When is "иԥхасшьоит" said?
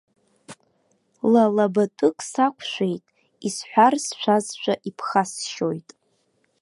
4.89-5.89